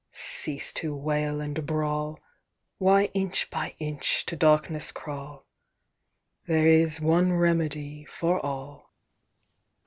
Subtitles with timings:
[0.09, 2.19] Cease to wail and brawl!
[2.79, 5.45] Why inch by inch to darkness crawl?
[6.47, 8.95] There is one remedy for all."